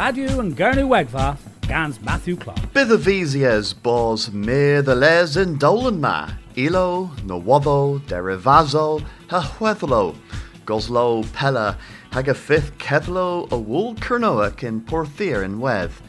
Radio 0.00 0.40
and 0.40 0.56
Gernu 0.56 0.88
Wegva, 0.88 1.36
Gans 1.68 2.00
Matthew 2.00 2.34
Clark. 2.34 2.58
Bithavisias 2.72 3.74
bos 3.74 4.32
mir 4.32 4.80
the 4.80 4.94
les 4.94 5.36
in 5.36 5.58
Dolan 5.58 6.00
ma, 6.00 6.26
Ilo, 6.56 7.10
Nawado, 7.26 8.00
Derivazo, 8.06 9.04
ha 9.28 9.42
Huethlo, 9.58 10.16
Goslo, 10.64 11.30
Pella, 11.34 11.76
hag 12.12 12.28
a 12.30 12.34
fifth 12.34 12.78
Kethlo, 12.78 13.46
a 13.52 13.58
wool 13.58 13.94
Kernoak 13.96 14.62
in 14.62 14.80
Porthir 14.80 15.44
in 15.44 15.60
Weth. 15.60 16.00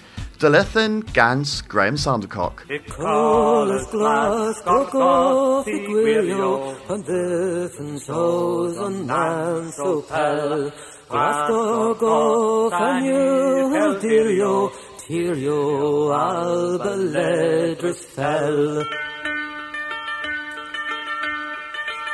Delithin 0.41 1.01
Gans 1.13 1.61
Graham 1.61 1.95
Sandercock. 1.95 2.63
Colas 2.87 3.85
glas 3.91 4.59
gorgo 4.63 5.63
figurio 5.63 6.75
Van 6.87 7.03
dyffen 7.03 7.99
sos 7.99 8.75
on 8.77 9.05
nan 9.05 9.71
so 9.71 10.01
pel 10.01 10.71
Glas 11.11 11.39
gorgo 11.49 12.17
fanyu 12.71 13.23
heldirio 13.73 14.55
Tirio 15.01 15.61
alba 16.17 16.93
ledris 17.13 18.01
fell. 18.15 18.63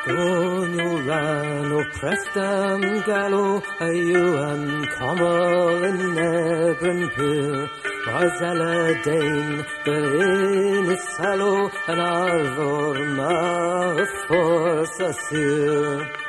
O 0.10 1.84
prestam 1.98 2.82
gallo 3.06 3.62
Ayuan 3.88 4.64
commol 4.98 5.84
in 5.90 6.00
nebren 6.16 7.02
pur 7.16 7.70
Marzella 8.08 9.04
Dane, 9.04 9.66
the 9.84 9.98
in 10.22 10.92
is 10.92 11.04
sallow, 11.18 11.70
and 11.90 12.00
Arvor 12.00 12.98
ma 13.18 14.06
force 14.28 15.00
assure. 15.10 16.27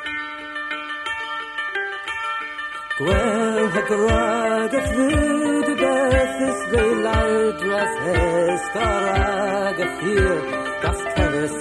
Hes 8.05 8.65
garag 8.75 9.79
a 9.85 9.89
ffyr 9.99 10.39
gas 10.83 11.01
tevis 11.15 11.57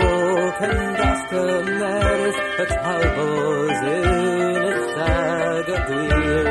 o 0.00 0.04
ken 0.58 0.82
gas 0.98 1.20
cymerys 1.30 2.38
y 2.62 2.66
talbos 2.74 3.80
yn 3.94 4.62
y 4.68 4.76
sag 4.94 5.66
a 5.74 5.80
gwir. 5.88 6.46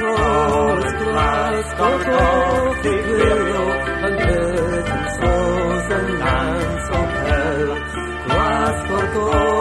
Cross, 0.00 0.92
glass, 1.02 1.68
gorgo, 1.80 2.24
figurio, 2.82 3.64
and 4.06 4.18
earth 4.32 4.90
and 4.96 5.08
souls 5.18 5.88
and 5.98 6.10
lands 6.24 6.86
of 7.00 7.08
hell. 7.28 7.70
Glass, 8.26 8.78
gorgo, 8.88 9.28
fanny, 9.38 9.59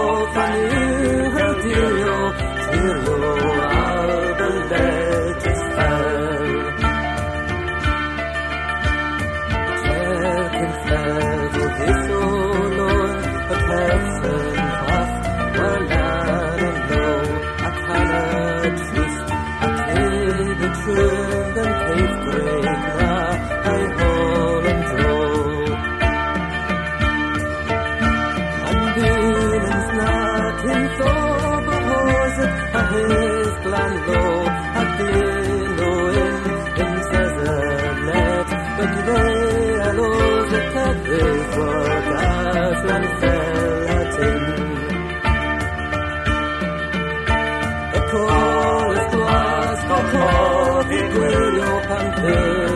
pan 52.30 52.69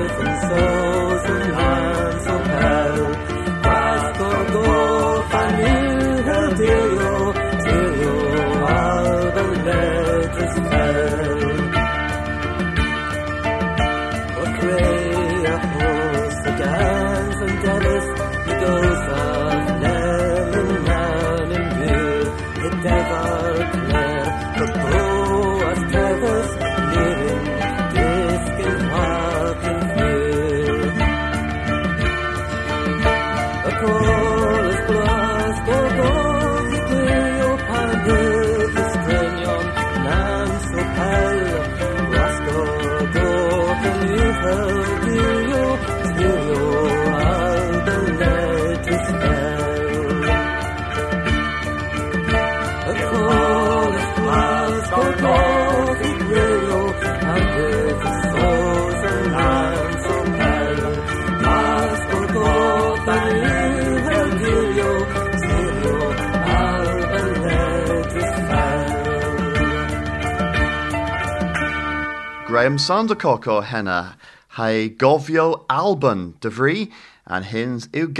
Graham 72.53 72.77
Sandercock 72.77 73.47
o 73.47 73.61
henna, 73.61 74.15
hai 74.49 74.89
gofio 74.89 75.65
Alban 75.71 76.33
dyfri, 76.39 76.91
and 77.25 77.45
hins 77.45 77.87
yw 77.87 78.13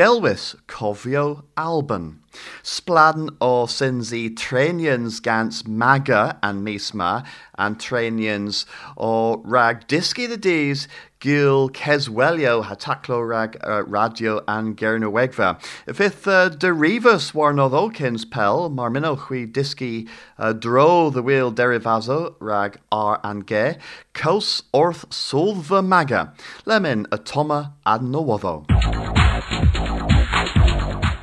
cofio 0.68 1.44
Alban. 1.56 2.20
Spladen 2.64 3.30
o 3.40 3.68
sinsi 3.68 4.34
trainians 4.34 5.22
gans 5.22 5.68
maga 5.68 6.40
and 6.42 6.66
misma, 6.66 7.24
and 7.60 7.78
trainians 7.78 8.66
o 8.98 9.38
rag 9.46 9.88
disgi 9.88 10.28
the 10.28 10.36
dees, 10.36 10.88
gil 11.24 11.70
keswelio 11.70 12.66
hataclo 12.66 13.26
rag 13.26 13.56
uh, 13.66 13.82
radio 13.86 14.44
and 14.46 14.76
gerna 14.76 15.10
wegva. 15.10 15.58
Fifth 15.96 16.28
uh, 16.28 16.50
derivus 16.50 17.32
warnodd 17.32 17.72
Olkins 17.72 18.30
pel, 18.30 18.70
marmino 18.70 19.16
hui 19.16 19.48
disgi 19.48 20.10
uh, 20.38 20.52
dro 20.52 21.10
the 21.10 21.24
wheel 21.24 21.50
derivazo 21.50 22.36
rag 22.42 22.78
r 22.92 23.22
and 23.24 23.48
ge, 23.48 23.78
cos 24.14 24.64
orth 24.74 25.10
solva 25.12 25.82
maga, 25.82 26.34
lemon 26.66 27.06
atoma 27.06 27.72
ad 27.86 28.02
nowotho. 28.02 28.66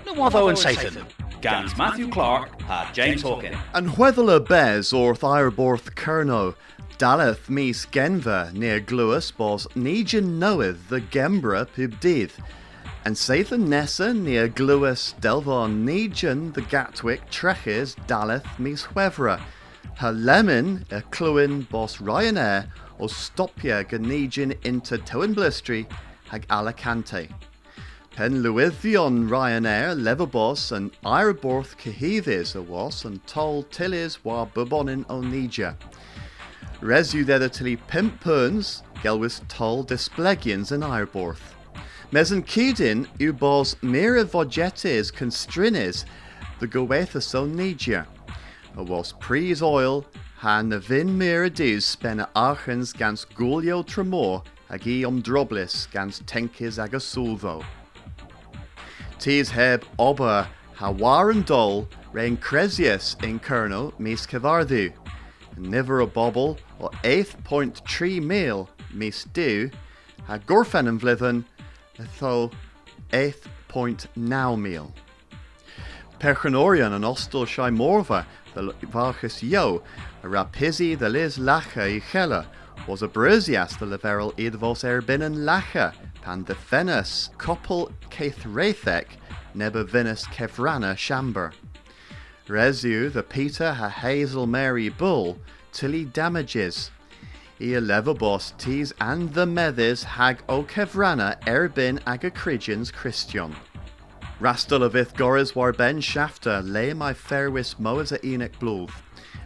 Nawatho 0.07 0.49
and 0.49 0.59
Satan, 0.59 1.05
Gans 1.43 1.77
Matthew 1.77 2.09
Clark, 2.09 2.59
ha 2.63 2.91
James 2.95 3.23
Hawkin. 3.23 3.55
And 3.75 3.99
whether 3.99 4.41
bez 4.41 4.95
orth 4.95 5.21
ireborth 5.21 5.95
kerno, 5.95 6.55
daleth 7.01 7.49
mis 7.49 7.87
genva 7.87 8.53
near 8.53 8.79
gluas 8.79 9.35
bos 9.35 9.67
negen 9.75 10.39
knoweth 10.39 10.91
the 10.91 11.01
gembra 11.01 11.67
pubdith. 11.75 12.33
And 13.07 13.17
saith 13.17 13.53
Nessa 13.53 14.13
near 14.13 14.49
gluas 14.49 15.15
delvon 15.19 15.83
negen 15.87 16.53
the 16.53 16.61
gatwick 16.61 17.23
treches 17.31 17.97
daleth 18.07 18.59
mis 18.59 18.85
huevra. 18.85 19.41
Her 19.97 20.13
lemon 20.13 20.85
a 20.91 21.01
cluin 21.01 21.63
bos 21.63 21.97
Ryanair 21.97 22.69
or 22.99 23.09
stopia 23.09 23.83
ganegin 23.83 24.63
into 24.67 24.99
Towen 24.99 25.33
Blistry 25.33 25.87
hag 26.29 26.47
Alicante. 26.51 27.31
Pen 28.11 28.43
Lewithion 28.43 29.31
Ryanair, 29.31 29.99
Leverbos, 29.99 30.71
and 30.71 30.91
Iraborth 31.03 31.79
Cahidis 31.79 32.55
a 32.55 32.61
was, 32.61 33.07
and 33.07 33.27
Tol 33.27 33.63
Tillis 33.63 34.23
war 34.23 34.47
Bubonin 34.47 35.07
Onija. 36.83 36.89
Resu 36.89 37.27
there 37.27 37.49
tilly 37.49 37.77
pimp 37.77 38.21
perns, 38.21 38.83
Gelwis 39.03 39.41
Tol 39.49 39.85
Displegians 39.85 40.73
and 40.73 40.83
Iraborth. 40.83 41.55
Mesan 42.13 42.43
Kedin, 42.43 43.07
Ubos 43.19 43.81
Mira 43.83 44.25
Vogetes 44.25 45.13
Constrinis, 45.13 46.05
the 46.59 46.67
Goethas 46.67 47.35
Onija. 47.35 48.07
a 48.77 48.83
was 48.83 49.15
oil, 49.63 50.05
ha 50.37 50.63
na 50.63 50.79
vin 50.79 51.17
mir 51.17 51.45
a 51.45 51.51
dus 51.51 51.97
spenne 51.97 52.27
achens 52.35 52.97
gans 52.97 53.27
gulio 53.35 53.87
tremor 53.87 54.43
ag 54.71 54.87
i 54.87 55.05
om 55.05 55.23
droblis 55.23 55.91
gans 55.91 56.21
tenkis 56.23 56.79
ag 56.83 56.93
sulvo. 56.93 57.65
Tis 59.19 59.51
heb 59.51 59.85
oba 59.99 60.49
ha 60.77 60.91
war 60.91 61.33
dol 61.35 61.87
rein 62.13 62.37
cresius 62.39 63.23
in 63.23 63.39
kernel 63.39 63.93
mis 63.99 64.27
cavardu, 64.27 64.93
niver 65.57 66.01
a 66.01 66.07
bobble 66.07 66.59
o 66.81 66.89
8.3 67.05 68.23
mil 68.23 68.69
mis 68.93 69.25
du, 69.25 69.71
ha 70.27 70.39
gorfen 70.39 70.89
yn 70.89 70.99
vlithen, 71.01 71.45
tho 72.19 72.51
8.9 73.13 74.61
mil. 74.61 74.93
Perchanorian 76.19 76.93
an 76.93 77.03
ostel 77.03 77.47
shai 77.47 77.71
morva, 77.71 78.27
the 78.55 78.73
varchus 78.87 79.43
yo, 79.43 79.83
a 80.23 80.27
rapisi 80.27 80.99
the 80.99 81.09
lis 81.09 81.39
lacha 81.39 81.97
i 81.97 82.01
chela, 82.13 82.47
was 82.87 83.03
a 83.03 83.09
brusias 83.09 83.79
the 83.79 83.87
leverel 83.87 84.35
idvos 84.37 84.85
and 84.85 85.37
lacha, 85.37 85.95
pan 86.23 86.45
the 86.45 86.55
fenus 86.55 87.31
koppel 87.39 87.93
keith 88.11 88.45
rethek, 88.45 89.07
neba 89.55 89.85
venus 89.87 90.25
kevrana 90.27 90.95
shamber. 90.95 91.53
Resu 92.51 93.13
the 93.13 93.23
Peter 93.23 93.73
ha 93.75 93.89
Hazel 93.89 94.45
Mary 94.45 94.89
Bull, 94.89 95.39
till 95.71 95.93
he 95.93 96.05
damages. 96.05 96.91
I 97.61 97.79
levabos 97.79 98.59
tees 98.59 98.93
and 99.01 99.33
the 99.33 99.47
methers 99.47 100.03
hag 100.03 100.43
o 100.49 100.65
kevrana 100.65 101.41
erbin 101.47 102.01
agacrigians 102.01 102.93
Christian. 102.93 103.55
Rastolavith 104.41 105.15
goras 105.15 105.55
war 105.55 105.73
ben 105.73 106.01
shafter 106.01 106.61
lay 106.63 106.93
my 106.93 107.15
fairwis 107.15 107.77
moas 107.77 108.11
a 108.11 108.27
enoch 108.27 108.59
blúth. 108.59 109.01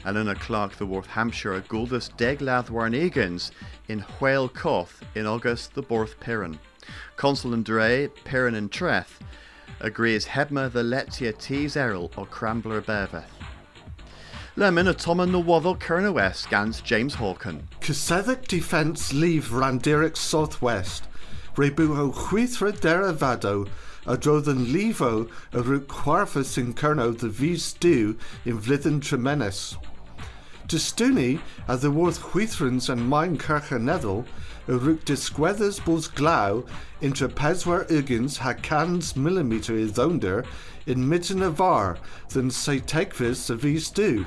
Elena 0.06 0.34
Clark 0.34 0.76
the 0.76 0.86
Worth 0.86 1.08
Hampshire 1.08 1.60
guldus 1.60 2.08
deglath 2.16 2.70
warnegans 2.70 3.50
in 3.88 4.00
Whale 4.18 4.48
Coth 4.48 5.02
in 5.14 5.26
August 5.26 5.74
the 5.74 5.82
Borth 5.82 6.18
Piran. 6.20 6.58
Consul 7.16 7.52
and 7.52 7.66
Dre, 7.66 8.08
Piran 8.24 8.54
and 8.54 8.70
Treth, 8.70 9.20
agrees 9.80 10.26
Hebma 10.26 10.70
the 10.72 10.82
Letia 10.82 11.36
Tees 11.36 11.76
Errol 11.76 12.10
or 12.16 12.26
Crambler 12.26 12.82
Beveth. 12.82 13.24
Lemon 14.56 14.86
a 14.86 14.94
Tom 14.94 15.20
and 15.20 15.34
the 15.34 15.40
Waddle 15.40 15.74
Kerna 15.74 16.12
West 16.12 16.44
scans 16.44 16.80
James 16.80 17.16
Hawken. 17.16 17.62
Cyseddic 17.80 18.46
Defence 18.46 19.12
Leave 19.12 19.48
Randeric 19.48 20.16
Southwest, 20.16 21.08
Rebuho 21.56 22.14
Chwithra 22.14 22.72
Deravado, 22.72 23.68
a 24.06 24.16
drodden 24.16 24.66
Levo 24.66 25.28
a 25.52 25.62
root 25.62 25.88
Quarfus 25.88 26.56
in 26.56 26.72
Kerno 26.74 27.18
the 27.18 27.28
Vis 27.28 27.72
Du 27.72 28.16
in 28.44 28.60
Vlithen 28.60 29.00
Tremenes. 29.00 29.76
To 30.68 30.76
Stuni, 30.76 31.40
a 31.68 31.76
the 31.76 31.90
worth 31.90 32.20
Chwithrans 32.20 32.88
and 32.88 33.08
Mine 33.08 33.36
Kirche 33.36 33.80
A 34.66 34.76
root 34.78 35.04
disquethers 35.04 35.78
bos 35.84 36.08
glau 36.08 36.64
intra 37.02 37.28
peswer 37.28 37.86
ugins 37.88 38.38
ha 38.38 38.54
cans 38.54 39.14
millimeter 39.14 39.74
i 39.74 39.86
dhonder 39.86 40.46
in 40.86 41.06
mitten 41.06 41.42
of 41.42 41.54
var 41.54 41.98
than 42.30 42.50
say 42.50 42.80
tekvis 42.80 43.50
a 43.50 43.94
du. 43.94 44.24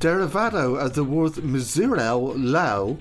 Derivado 0.00 0.82
at 0.82 0.94
the 0.94 1.04
worth 1.04 1.42
Mizirel 1.42 2.34
Lau, 2.36 2.96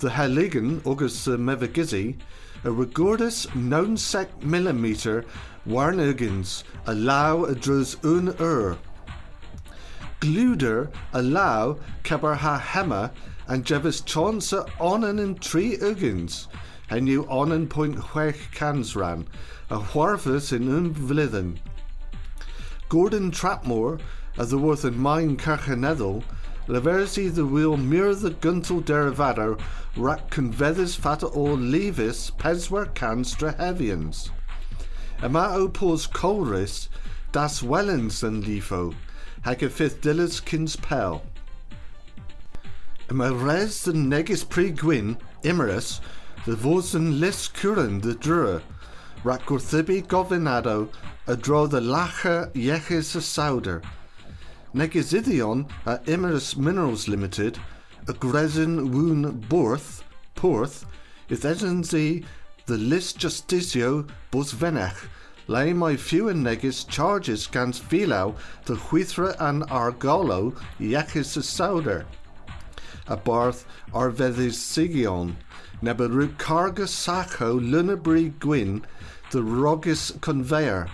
the 0.00 0.10
Heligan 0.10 0.80
August 0.86 1.26
Mevagissey, 1.26 2.16
a 2.62 2.68
regordus 2.68 3.52
non 3.54 3.96
sec 3.96 4.42
millimeter 4.42 5.24
warnugins, 5.66 6.64
a 6.86 6.94
lau 6.94 7.44
a 7.46 7.56
un 8.04 8.34
ur. 8.38 8.76
Gluder 10.20 10.90
a 11.14 11.22
lau 11.22 11.78
cabar 12.04 12.36
ha 12.36 12.60
hema 12.60 13.10
and 13.48 13.64
jevis 13.64 14.02
chonsa 14.02 14.68
onan 14.80 15.18
in 15.18 15.34
tree 15.36 15.76
ugins, 15.76 16.46
and 16.90 17.08
you 17.08 17.26
onan 17.28 17.66
point 17.66 17.96
wech 17.96 18.52
cans 18.52 18.96
ran, 18.96 19.26
a 19.70 19.78
wharfus 19.78 20.52
in 20.52 20.68
un 20.68 20.94
vlithen. 20.94 21.58
Gordon 22.88 23.30
Trapmore, 23.30 24.00
as 24.38 24.50
the 24.50 24.58
worth 24.58 24.84
in 24.84 24.98
mine 24.98 25.36
Carchanedel, 25.36 26.22
Leversi 26.68 27.32
the 27.32 27.46
wheel 27.46 27.76
mirror 27.76 28.12
the 28.12 28.32
guntal 28.32 28.82
derivado 28.82 29.60
rack 29.96 30.28
convethers 30.30 30.96
fata 30.96 31.26
or 31.26 31.56
levis 31.56 32.32
peswer 32.32 32.92
canstra 32.92 33.56
heavians. 33.56 34.30
Ema 35.22 35.50
opos 35.56 36.10
colris 36.10 36.88
das 37.30 37.62
wellens 37.62 38.24
and 38.24 38.42
lifo, 38.42 38.92
hag 39.42 39.62
a 39.62 39.70
fifth 39.70 40.00
dillas 40.00 40.44
kins 40.44 40.74
pel. 40.74 41.22
Ema 43.08 43.32
res 43.32 43.84
the 43.84 43.92
negis 43.92 44.42
pre 44.48 44.72
gwyn, 44.72 45.16
Imerys, 45.44 46.00
the 46.44 46.56
vosen 46.56 47.20
lis 47.20 47.46
curan 47.46 48.02
the 48.02 48.16
drur, 48.16 48.60
rack 49.22 49.42
gorthibi 49.46 50.04
govinado, 50.04 50.88
a 51.28 51.36
draw 51.36 51.68
the 51.68 51.78
lacha 51.78 52.50
a 52.56 53.20
sauder, 53.20 53.80
Negisidion 54.74 55.70
a 55.86 55.98
Imerys 55.98 56.56
Minerals 56.56 57.06
Limited, 57.06 57.60
a 58.08 58.12
Gresin 58.12 58.90
Woon 58.90 59.38
Borth, 59.48 60.02
Porth, 60.34 60.84
is 61.28 61.44
esenzi 61.44 62.24
the 62.66 62.76
list 62.76 63.20
justicio 63.20 64.08
bos 64.32 64.52
venech, 64.52 65.06
lay 65.46 65.72
my 65.72 65.94
few 65.94 66.28
and 66.28 66.44
negis 66.44 66.84
charges 66.88 67.46
gans 67.46 67.78
filau 67.78 68.34
the 68.64 68.74
huithra 68.74 69.36
and 69.38 69.62
argolo 69.70 70.52
yechis 70.80 71.36
a 71.36 71.42
sauder. 71.44 72.04
A 73.06 73.16
barth 73.16 73.66
arvedis 73.92 74.54
sigion, 74.54 75.36
neberu 75.82 76.28
carga 76.36 76.86
sacho 76.86 77.58
lunabri 77.58 78.38
gwyn, 78.38 78.84
the 79.30 79.42
rogis 79.42 80.20
conveyor. 80.20 80.88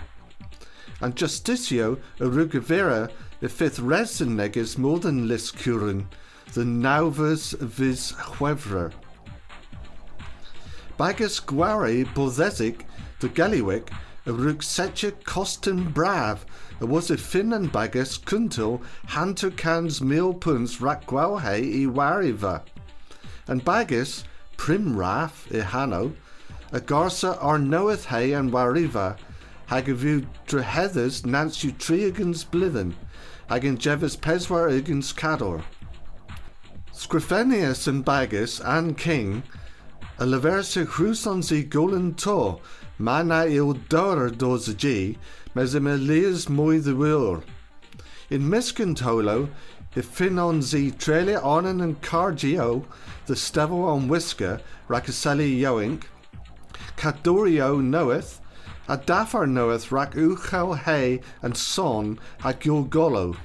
And 1.01 1.15
justicio 1.15 1.99
a 2.19 2.25
rugavera 2.25 3.11
the 3.43 3.49
fifth 3.49 3.79
resin 3.79 4.37
neges 4.37 4.77
more 4.77 4.99
than 4.99 5.27
lis 5.27 5.51
curin, 5.51 6.07
the 6.53 6.63
nauvers 6.63 7.51
vis 7.59 8.13
huevra. 8.13 8.93
Bagus 10.97 11.41
guare 11.41 12.05
bozesic, 12.13 12.83
the 13.19 13.27
galliwick, 13.27 13.89
a 14.25 14.31
rug 14.31 14.59
setcha 14.59 15.11
costin 15.25 15.91
brav, 15.91 16.45
a 16.79 16.85
was 16.85 17.09
and 17.09 17.71
bagus 17.71 18.17
kuntil, 18.17 18.81
hanter 19.07 19.51
cans 19.51 20.01
meal 20.01 20.33
puns 20.33 20.79
rak 20.79 21.05
guauhe 21.05 21.43
i 21.43 21.85
wariva. 21.85 22.61
And 23.47 23.65
bagus, 23.65 24.23
prim 24.55 24.95
raf 24.95 25.47
i 25.51 25.57
hano, 25.57 26.13
a 26.71 26.79
garsa 26.79 27.37
ar 27.43 27.59
knoweth 27.59 28.05
hay 28.05 28.31
and 28.31 28.51
wariva, 28.51 29.17
hag 29.67 29.89
a 29.89 29.93
view 29.93 30.25
drehethers 30.47 31.25
nance 31.25 31.63
you 31.63 31.73
triagans 31.73 32.45
blithen, 32.45 32.93
ag 33.49 33.65
in 33.65 33.77
jevis 33.77 34.15
peswar 34.17 34.69
ugins 34.69 35.13
cador. 35.13 35.63
Scriphenius 36.93 37.87
and 37.87 38.05
Bagus 38.05 38.61
and 38.61 38.97
King, 38.97 39.43
a 40.19 40.25
leverse 40.25 40.85
cruson 40.85 41.43
zi 41.43 41.63
golan 41.63 42.13
to, 42.13 42.59
mana 42.97 43.45
il 43.45 43.73
dorer 43.89 44.29
dos 44.29 44.67
g, 44.75 45.17
mes 45.55 45.75
im 45.75 45.87
elias 45.87 46.49
moi 46.49 46.79
the 46.79 46.95
will. 46.95 47.43
In 48.29 48.49
Miskin 48.49 48.95
tolo, 48.95 49.49
if 49.95 50.05
fin 50.05 50.39
on 50.39 50.61
zi 50.61 50.91
trele 50.91 51.41
onen 51.41 51.81
and 51.83 52.01
cargio, 52.01 52.85
the 53.25 53.35
stevel 53.35 53.83
on 53.83 54.07
whisker, 54.07 54.59
rakaseli 54.87 55.59
yoink, 55.59 56.03
Cadorio 56.97 57.81
knoweth, 57.81 58.39
a 58.87 58.97
dafar 58.97 59.47
knoweth 59.47 59.91
rak 59.91 60.13
uchel 60.13 60.77
hay 60.77 61.21
and 61.41 61.55
son 61.57 62.19
a 62.43 62.53
gulgolo. 62.53 63.35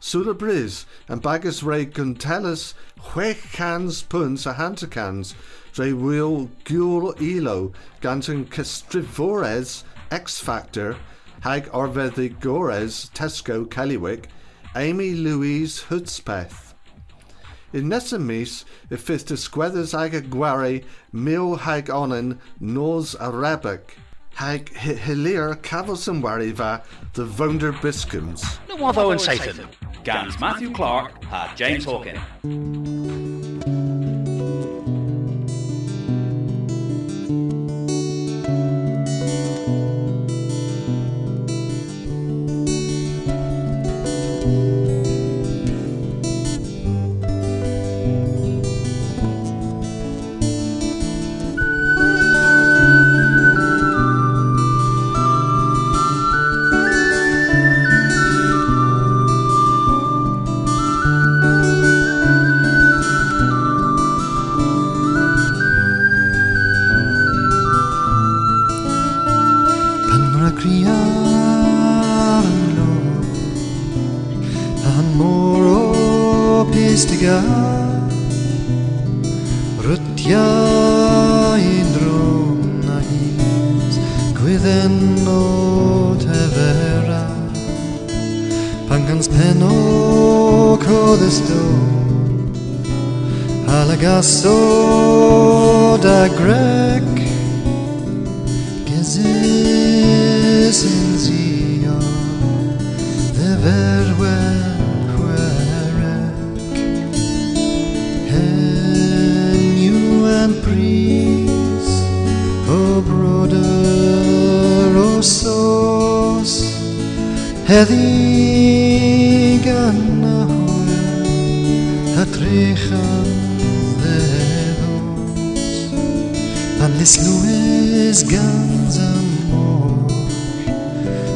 Sula 0.00 0.34
briz 0.34 0.84
and 1.08 1.20
bagus 1.20 1.62
re 1.62 1.86
guntelis 1.86 2.74
huech 3.00 3.52
cans 3.52 4.02
puns 4.02 4.46
a 4.46 4.54
hantakans 4.54 5.34
re 5.76 5.92
will 5.92 6.50
gul 6.64 7.14
elo 7.20 7.72
gantan 8.00 8.46
castrivores 8.46 9.84
X 10.10 10.38
Factor 10.40 10.96
hag 11.40 11.66
orveddi 11.66 12.38
gores 12.40 13.10
Tesco 13.14 13.66
Kellywick 13.66 14.26
Amy 14.76 15.14
Louise 15.14 15.84
Hudspeth. 15.84 16.74
In 17.72 17.84
Nessamis, 17.84 18.64
if 18.90 19.06
to 19.06 19.36
squethers 19.36 19.92
ag 19.92 20.14
a 20.14 20.82
mil 21.12 21.56
hag 21.56 21.86
onen, 21.86 22.38
nos 22.60 23.14
Arabic, 23.16 23.62
rabic. 23.62 23.90
Hag 24.34 24.70
hilir 24.72 25.56
cavos 25.56 26.08
and 26.08 26.22
wariva, 26.22 26.82
the 27.14 27.24
vonder 27.24 27.72
biscums. 27.72 28.58
No 28.68 28.76
Watho 28.76 29.10
and 29.10 29.20
Satan. 29.20 29.68
Gans 30.04 30.38
Matthew 30.40 30.72
Clark 30.72 31.22
had 31.24 31.54
James 31.56 31.84
Hawken. 31.84 33.77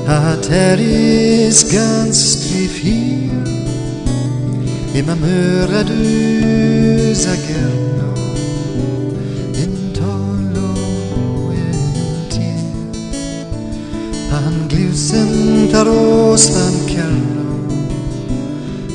ateris 0.07 1.65
ganz 1.73 2.39
tief 2.43 2.75
hier 2.79 3.31
im 4.95 5.09
amöradus 5.09 6.01
agerno 7.35 8.13
in 9.63 9.75
tolo 9.97 10.73
entie 11.53 12.59
angliusen 14.31 15.31
taros 15.73 16.45
tan 16.55 16.77
kerno 16.87 17.43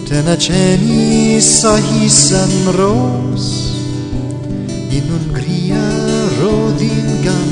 ten 0.08 0.28
acenis 0.36 1.46
sahisan 1.62 2.54
ros. 2.80 3.46
In 4.98 5.06
un 5.18 5.26
gria 5.38 5.88
rodingan 6.40 7.47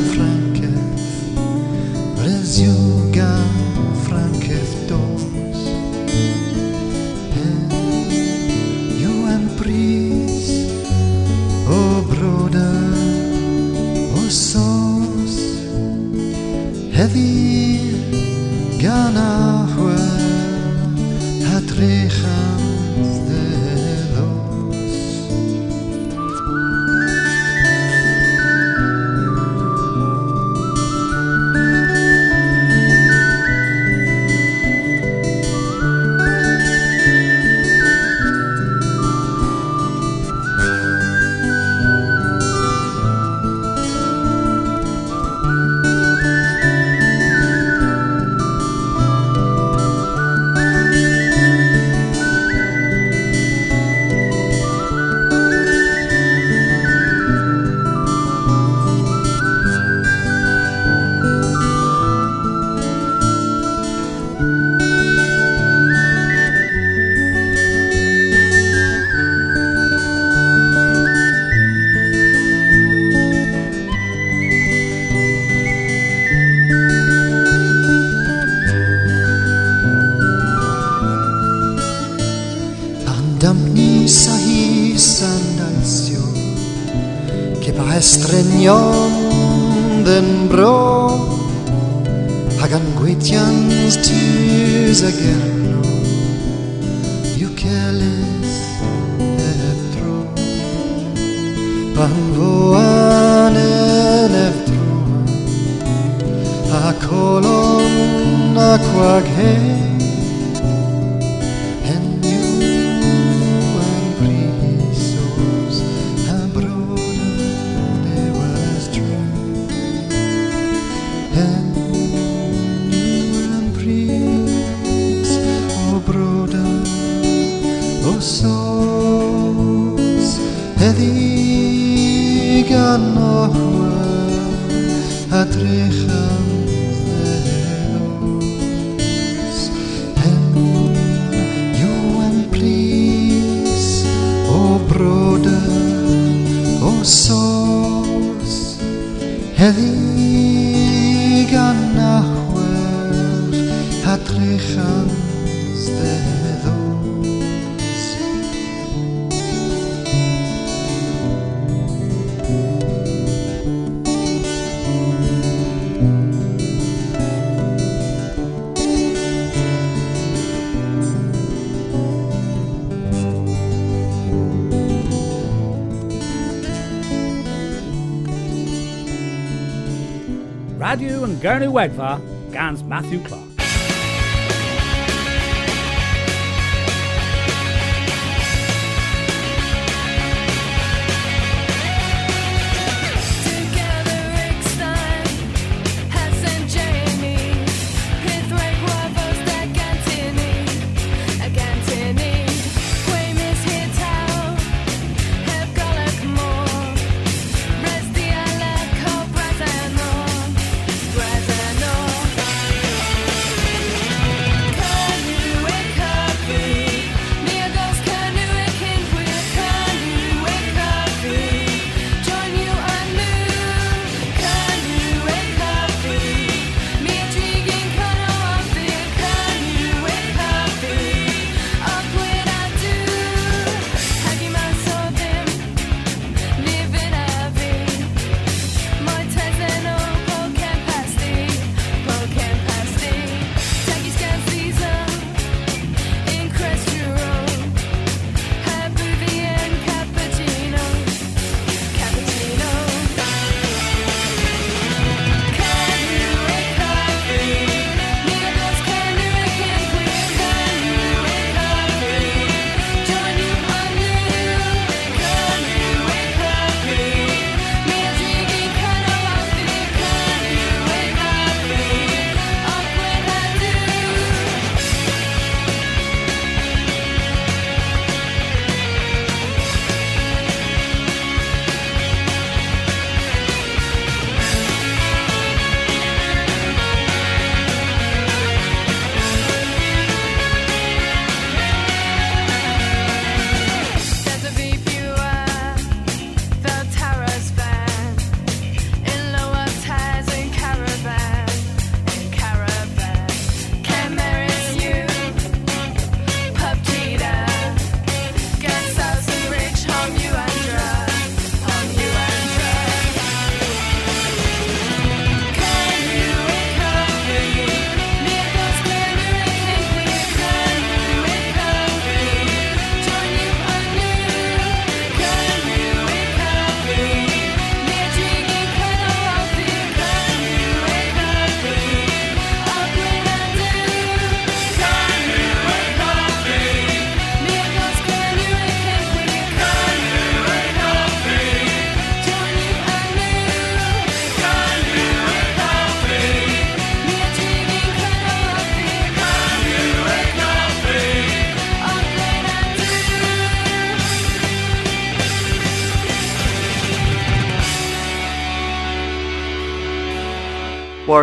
Radio 180.85 181.23
and 181.23 181.41
Gernu 181.41 181.71
Wegva, 181.71 182.21
Gans 182.53 182.83
Matthew 182.83 183.19
Clark. 183.23 183.54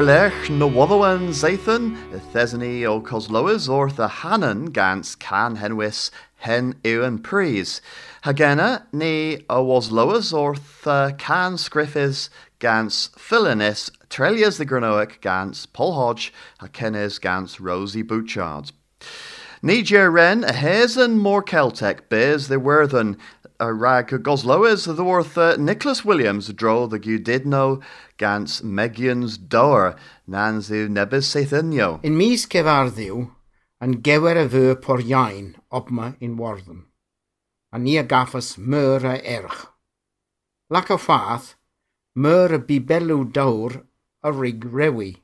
Lech 0.02 0.50
na 0.50 0.66
wadhawan 0.66 1.28
zaithan, 1.28 1.96
y 2.12 2.18
thesany 2.32 2.84
o 2.84 3.00
cosloas 3.00 3.68
or 3.68 3.88
the 3.88 4.08
hanan 4.08 4.64
gans 4.66 5.14
can 5.14 5.58
henwis 5.58 6.10
hen 6.38 6.74
ewan 6.82 7.18
pries. 7.18 7.80
Hagena 8.24 8.82
ni 8.92 9.44
a 9.48 9.62
was 9.62 9.90
loas 9.90 10.32
or 10.36 10.56
the 10.82 11.14
can 11.18 11.52
scriffis 11.52 12.30
gans 12.58 13.10
philanis 13.16 13.92
trelias 14.10 14.58
the 14.58 14.66
granoic 14.66 15.20
gans 15.20 15.66
Paul 15.66 15.92
Hodge 15.92 16.32
hakenes 16.60 17.20
gans 17.20 17.60
Rosie 17.60 18.02
Bouchard. 18.02 18.72
Niger 19.62 20.10
ren 20.10 20.42
a 20.42 20.52
hazen 20.52 21.16
more 21.16 21.42
Celtic 21.42 22.08
bears 22.08 22.48
the 22.48 22.58
werthen 22.58 23.16
rhag 23.70 24.08
the 24.08 25.04
worth 25.04 25.38
uh, 25.38 25.56
Nicholas 25.56 26.04
Williams 26.04 26.52
draw 26.52 26.86
the 26.86 26.98
Gudidno 26.98 27.82
gans 28.16 28.62
Megians 28.62 29.36
Dower 29.36 29.94
nans 30.26 30.68
ddiw 30.68 30.88
nebys 30.88 31.28
seithynio. 31.28 32.00
Yn 32.02 32.16
mis 32.16 32.46
cefarddiw, 32.46 33.26
yn 33.82 33.98
gewer 34.02 34.38
y 34.38 34.46
fy 34.48 34.74
por 34.80 35.02
obma 35.70 36.16
in 36.20 36.36
warddyn, 36.36 36.86
a 37.72 37.78
ni 37.78 37.96
a 37.98 38.04
gaffas 38.04 38.56
myr 38.56 39.04
a 39.04 39.18
erch. 39.18 39.66
Lac 40.70 40.90
o 40.90 40.96
ffath, 40.96 41.54
myr 42.14 42.54
y 42.54 42.60
bibelw 42.62 43.24
dawr 43.32 43.82
a 44.22 44.32
rig 44.32 44.64
rewi, 44.64 45.16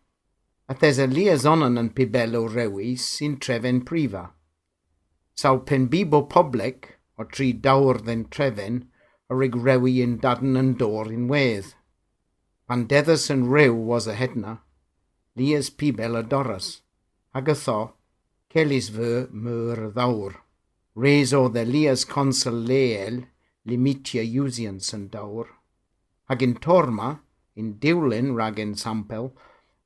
a 0.69 0.75
thes 0.75 0.99
y 0.99 1.07
Liazonan 1.07 1.79
yn 1.79 1.95
bibelw 1.95 2.49
rewi 2.51 2.97
sy'n 2.97 3.39
trefen 3.39 3.85
prifa. 3.87 4.35
Saw 5.39 5.63
pen 5.63 5.87
bibo 5.87 6.23
public, 6.23 6.98
o 7.19 7.27
tri 7.27 7.51
dawrddyn 7.53 8.29
trefyn 8.35 8.79
a 9.29 9.37
rig 9.37 9.57
rewi 9.67 9.99
yn 10.05 10.17
dadn 10.23 10.57
yn 10.61 10.73
dor 10.81 11.11
yn 11.13 11.27
wedd. 11.33 11.75
Pan 12.69 12.87
deddys 12.91 13.29
yn 13.35 13.47
rew 13.53 13.75
was 13.91 14.07
a 14.07 14.15
hedna, 14.15 14.59
lias 15.37 15.71
pibel 15.71 16.17
a 16.17 16.23
doras, 16.23 16.69
ag 17.35 17.51
ytho, 17.55 17.79
celis 18.53 18.91
fy 18.95 19.13
myr 19.33 19.89
ddawr. 19.97 20.39
Res 20.99 21.33
o 21.37 21.47
dde 21.49 21.65
lias 21.69 22.05
consul 22.09 22.65
leel 22.71 23.23
limitia 23.69 24.25
usians 24.45 24.93
yn 24.97 25.09
dawr. 25.13 25.51
Ag 26.29 26.43
yn 26.45 26.57
torma, 26.65 27.11
yn 27.59 27.77
diwlyn 27.83 28.35
rag 28.39 28.61
yn 28.63 28.75
sampel, 28.79 29.33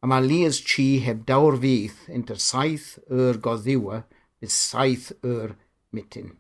a 0.03 0.09
mae 0.11 0.25
lias 0.27 0.59
chi 0.67 0.87
heb 1.07 1.25
dawr 1.27 1.59
fydd 1.65 2.07
inter 2.19 2.41
saith 2.51 2.97
yr 3.09 3.39
goddiwa 3.45 4.03
bis 4.43 4.57
saith 4.71 5.13
yr 5.23 5.55
mitin. 5.95 6.33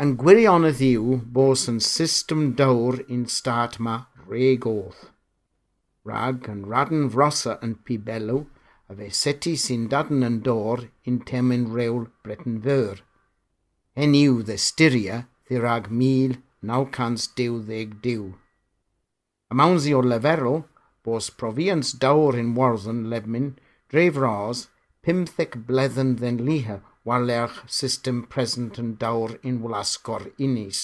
Yn 0.00 0.14
gwirion 0.16 0.64
y 0.64 0.72
ddiw 0.72 1.18
bos 1.36 1.66
yn 1.68 1.78
system 1.84 2.54
dawr 2.56 3.02
in 3.12 3.26
start 3.28 3.76
ma 3.78 3.96
reg 4.28 4.64
oedd. 4.64 5.10
Rag 6.08 6.48
yn 6.48 6.62
radyn 6.70 7.10
frosa 7.12 7.58
yn 7.66 7.74
pibelw 7.84 8.46
a 8.88 8.96
fe 8.96 9.08
seti 9.22 9.52
sy'n 9.64 9.90
dadyn 9.92 10.24
yn 10.28 10.38
dor 10.46 10.86
in 11.04 11.18
temen 11.28 11.66
rewl 11.76 12.06
Breton 12.24 12.56
fyr. 12.64 13.02
En 13.94 14.16
yw 14.16 14.40
dde 14.46 14.56
styria 14.56 15.18
rag 15.60 15.90
mil 15.90 16.38
naw 16.62 16.86
cans 16.96 17.26
diw 17.36 17.58
ddeg 17.60 17.98
diw. 18.00 18.32
A 19.50 19.54
mawnsi 19.54 19.92
o 19.92 20.00
leferol 20.00 20.62
bos 21.04 21.28
profians 21.28 21.92
dawr 22.04 22.38
in 22.40 22.54
warddon 22.56 23.10
lebmin 23.12 23.52
dref 23.92 24.16
ras 24.16 24.68
pymthec 25.04 25.58
bledden 25.68 26.16
dden 26.16 26.40
liha 26.46 26.78
walau'r 27.08 27.54
system 27.66 28.22
present 28.34 28.78
yn 28.82 28.94
dawr 29.02 29.34
in 29.42 29.60
wlasgor 29.64 30.28
unis. 30.46 30.80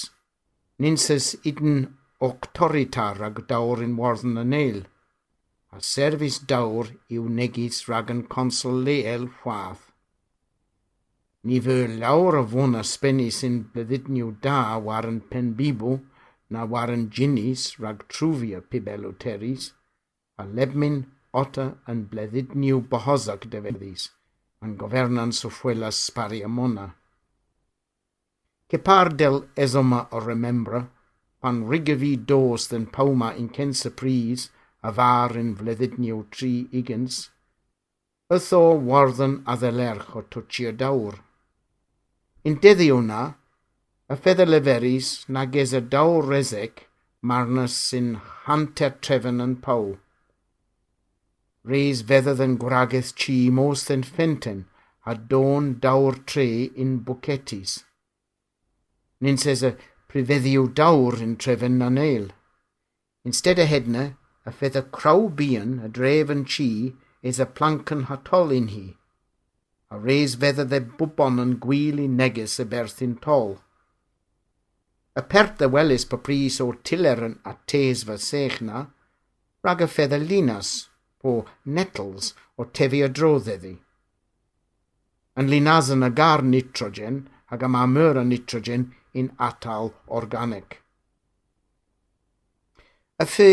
Ninsys 0.82 1.28
idyn 1.50 1.78
octoritar 2.28 3.22
ag 3.28 3.44
dawr 3.50 3.82
yn 3.86 3.94
warddyn 4.00 4.40
yn 4.42 4.56
eil. 4.60 4.80
A 5.74 5.78
serfis 5.92 6.38
dawr 6.52 6.90
yw 7.14 7.28
negis 7.38 7.84
rag 7.90 8.10
yn 8.14 8.24
consul 8.34 8.82
leel 8.88 9.28
chwaith. 9.40 9.84
Ni 11.46 11.60
fy 11.64 11.78
lawr 12.02 12.40
o 12.40 12.44
fwn 12.52 12.74
a 12.80 12.84
spenni 12.92 13.28
sy'n 13.38 13.60
blyddidniw 13.72 14.32
da 14.44 14.60
war 14.86 15.06
yn 15.06 15.20
pen 15.30 15.52
bibw 15.58 15.98
na 16.50 16.64
war 16.72 16.90
yn 16.90 17.06
ginis 17.14 17.70
rag 17.82 18.02
trwfia 18.10 18.60
pibel 18.70 19.06
teris, 19.22 19.70
a 20.40 20.44
lebmin 20.56 21.04
ota 21.42 21.66
yn 21.92 22.06
blyddidniw 22.10 22.80
bohosag 22.90 23.46
defeddys 23.52 24.08
en 24.62 24.76
gobernanza 24.76 25.50
fue 25.50 25.74
las 25.74 26.10
pariamona. 26.10 26.96
Que 28.68 28.78
par 28.78 29.14
del 29.16 29.48
esoma 29.56 30.08
o 30.10 30.20
remembra, 30.20 30.80
pan 31.40 31.68
rigavi 31.70 32.16
dos 32.16 32.68
den 32.68 32.86
pauma 32.86 33.34
in 33.34 33.48
kensa 33.48 33.90
pris, 33.90 34.50
avar 34.82 35.36
in 35.36 35.54
vledidnio 35.56 36.26
tri 36.30 36.68
igens, 36.72 37.30
ytho 38.30 38.62
warddon 38.90 39.42
a 39.46 39.56
ddelerch 39.56 40.16
o 40.16 40.22
twtio 40.22 40.72
dawr. 40.72 41.14
In 42.44 42.58
deddio 42.60 43.00
na, 43.00 43.22
y 44.10 44.16
ffedder 44.16 44.48
leferis 44.50 45.08
nag 45.28 45.56
y 45.56 45.64
dawr 45.94 46.28
resec 46.28 46.84
marnas 47.22 47.74
sy'n 47.88 48.14
hanter 48.44 48.92
trefn 49.00 49.40
yn 49.44 49.56
paw. 49.64 49.96
Reis 51.68 52.00
feddydd 52.08 52.38
yn 52.40 52.54
gwrageth 52.60 53.10
chi 53.20 53.50
mos 53.52 53.82
yn 53.92 54.04
ffenten 54.06 54.62
a 55.10 55.12
don 55.32 55.74
dawr 55.82 56.16
tre 56.30 56.46
in 56.84 56.94
bucetis. 57.04 57.82
Nin 59.20 59.36
ses 59.42 59.64
y 59.68 59.74
prifeddiw 60.08 60.70
dawr 60.80 61.20
in 61.20 61.36
trefan 61.36 61.76
na 61.82 61.90
neil. 61.92 62.30
Instead 63.28 63.58
a 63.58 63.66
hedna, 63.68 64.16
a 64.48 64.50
fedda 64.50 64.82
craw 64.96 65.28
bian 65.28 65.78
a 65.84 65.92
dref 65.92 66.32
yn 66.32 66.44
chi 66.48 66.70
is 67.20 67.38
a 67.38 67.44
plank 67.44 67.92
yn 67.92 68.08
hatol 68.08 68.54
in 68.60 68.72
hi. 68.72 68.86
A 69.92 70.00
reis 70.00 70.40
fedda 70.40 70.64
dde 70.64 70.80
bwbon 70.96 71.40
yn 71.44 71.56
gwyl 71.60 72.00
i 72.00 72.08
neges 72.08 72.56
y 72.64 72.70
berthyn 72.72 73.18
tol. 73.20 73.58
Y 75.20 75.20
pert 75.20 75.60
y 75.60 75.68
welis 75.68 76.08
pa 76.08 76.16
pris 76.16 76.62
o 76.64 76.72
tiller 76.80 77.26
yn 77.28 77.40
a 77.44 77.58
tes 77.68 78.08
fy 78.08 78.16
sech 78.16 78.62
na, 78.64 78.86
rag 79.60 79.84
y 79.84 79.96
fedda 79.98 80.16
linas 80.16 80.87
po 81.22 81.44
nettles 81.64 82.34
o 82.56 82.64
tefu 82.64 83.02
adroddiaddi. 83.06 83.74
Yn 85.38 85.50
linas 85.52 85.90
yn 85.94 86.06
agar 86.06 86.42
nitrogen 86.42 87.22
ac 87.54 87.64
am 87.66 87.78
amyr 87.78 88.20
y 88.22 88.24
nitrogen 88.28 88.88
i'n 89.18 89.30
atal 89.48 89.92
organic. 90.20 90.78
Y 93.18 93.26
ffe 93.26 93.50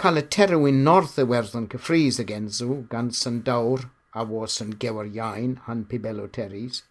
cael 0.00 0.20
y 0.20 0.24
terwyn 0.36 0.82
north 0.88 1.16
Iwerddon 1.22 1.68
cyffrys 1.72 2.20
y 2.20 2.26
gensw 2.30 2.82
gan 2.92 3.12
syndawr 3.20 3.88
a 4.12 4.24
was 4.32 4.60
yn 4.64 4.76
gewer 4.82 5.08
iain 5.08 5.56
han 5.68 5.84
pibelo 5.90 6.26
teres. 6.38 6.82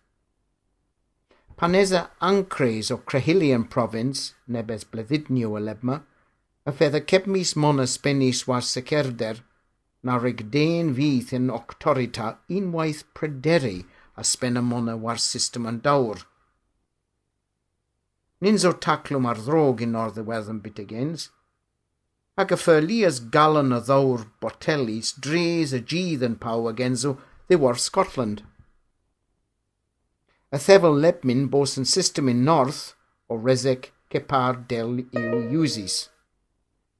Panesa 1.55 2.09
ancres 2.19 2.89
o 2.91 2.97
Crehilian 2.97 3.69
province, 3.71 4.33
nebes 4.47 4.83
bleddidnio 4.91 5.53
y 5.55 5.61
lebma, 5.63 6.01
y 6.65 6.71
fedd 6.75 6.97
y 6.99 7.03
cefmis 7.11 7.53
mona 7.55 7.85
ysbennis 7.89 8.47
war 8.49 8.65
secerder– 8.65 9.41
na 10.05 10.17
rig 10.21 10.45
den 10.53 10.93
fydd 10.97 11.33
yn 11.37 11.51
octorita 11.53 12.35
unwaith 12.57 13.03
prederi 13.17 13.77
a 14.15 14.23
spenna 14.31 14.61
mona 14.61 14.95
war 14.95 15.17
system 15.17 15.65
yn 15.71 15.81
dawr. 15.87 16.21
Nins 18.41 18.65
o 18.69 18.71
taclwm 18.85 19.25
ar 19.31 19.41
ddrog 19.41 19.81
in 19.81 19.95
north 19.95 20.19
y 20.21 20.25
weddyn 20.29 20.61
bitigens, 20.63 21.29
ac 22.37 22.51
y 22.53 22.59
ffyrlias 22.61 23.21
galon 23.35 23.73
y 23.73 23.79
ddawr 23.87 24.27
botelis 24.43 25.13
dres 25.27 25.73
y 25.73 25.81
gydd 25.93 26.25
yn 26.27 26.35
paw 26.45 26.67
agenso 26.71 27.15
they 27.47 27.57
war 27.57 27.75
Scotland. 27.75 28.43
A 30.51 30.59
thefel 30.59 30.99
lepmin 31.05 31.47
bos 31.51 31.77
yn 31.79 31.87
system 31.89 32.29
in 32.29 32.43
north 32.45 32.93
o 33.27 33.37
resec 33.37 33.89
cepar 34.13 34.61
del 34.69 34.99
i'w 35.01 35.39
usis. 35.63 35.95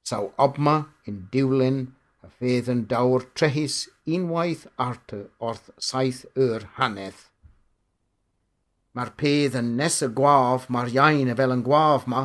Saw 0.02 0.32
obma 0.46 0.76
in 1.06 1.28
diwlyn 1.32 1.78
fydd 2.38 2.68
yn 2.72 2.82
dawr 2.90 3.24
trehus 3.38 3.86
unwaith 4.06 4.66
arta 4.80 5.24
wrth 5.40 5.70
saith 5.88 6.24
yr 6.46 6.66
hanedd. 6.78 7.18
Mae'r 8.96 9.12
pedd 9.20 9.58
yn 9.60 9.74
nes 9.76 10.00
y 10.06 10.08
gwaf, 10.18 10.70
mae'r 10.72 10.94
iain 10.94 11.32
y 11.32 11.36
fel 11.36 11.52
yn 11.52 11.64
gwaf 11.66 12.06
ma, 12.08 12.22